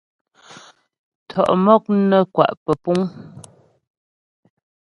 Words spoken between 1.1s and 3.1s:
Tɔ'ɔ mɔk nə́ kwa' pə́púŋ.